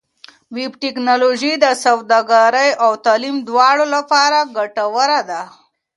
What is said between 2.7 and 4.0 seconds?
او تعلیم دواړو